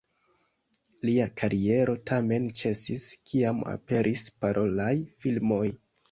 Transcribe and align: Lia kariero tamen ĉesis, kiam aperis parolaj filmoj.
Lia 1.07 1.25
kariero 1.41 1.93
tamen 2.09 2.47
ĉesis, 2.59 3.05
kiam 3.31 3.59
aperis 3.73 4.23
parolaj 4.47 4.89
filmoj. 5.25 5.61